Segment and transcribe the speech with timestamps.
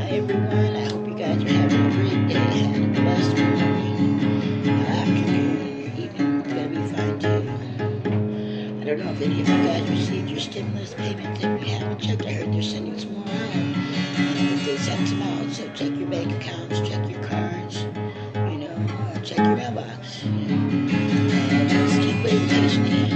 [0.00, 4.66] Hi everyone, I hope you guys are having a great day, having a blessed morning,
[4.86, 7.42] afternoon, evening, gonna be fine too.
[8.80, 11.40] I don't know if any of you guys received your stimulus payments.
[11.44, 13.54] If you haven't checked, I heard they're sending some more out.
[13.54, 17.82] And they sent some out, so check your bank accounts, check your cards,
[18.34, 18.74] you know,
[19.22, 20.24] check your mailbox.
[20.24, 20.30] You.
[20.30, 23.12] And just keep waiting patiently.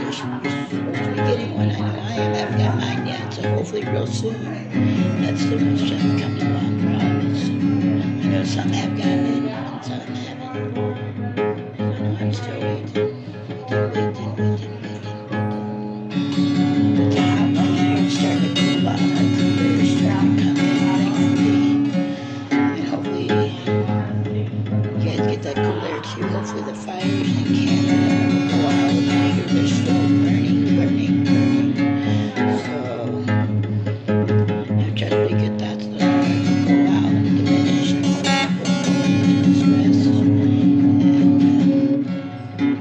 [0.00, 1.70] You're supposed to be getting one.
[1.70, 2.32] I know I am.
[2.32, 5.09] I haven't got mine yet, so hopefully real soon.
[5.22, 7.50] That's the check coming along promise.
[7.50, 10.78] I know some have gotten it, and some haven't.
[11.80, 12.94] I know I'm still waiting.
[13.48, 15.28] Waiting, waiting, waiting, waiting.
[17.10, 19.00] The hot weather is starting to cool off.
[19.00, 22.04] The cooler is starting to come in, thankfully.
[22.52, 26.28] And hopefully, you guys get that cool air too.
[26.28, 28.59] Hopefully, the fires in Canada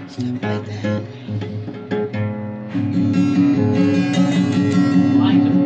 [0.10, 1.04] stuff like that.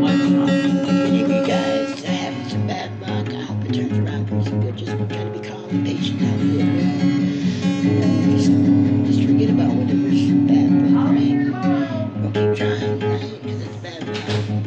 [0.06, 4.44] If any of you guys having some bad luck, I hope it turns around for
[4.44, 4.76] some good.
[4.76, 6.20] Just try to be calm and patient.
[6.22, 6.66] Have a good
[7.84, 8.52] You know, just,
[9.08, 12.12] just forget about whatever's bad luck, right?
[12.18, 13.42] We'll keep trying, right?
[13.42, 14.18] Because it's bad luck.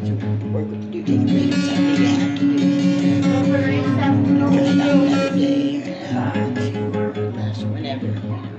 [0.07, 0.13] So
[0.49, 1.53] work what you do, take a break.
[1.53, 2.65] It's something you have to do.
[2.65, 3.45] You know?
[3.47, 8.56] Try it out another day or an hour, two, less, whenever.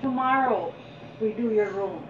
[0.00, 0.74] Tomorrow,
[1.20, 2.08] we do your room.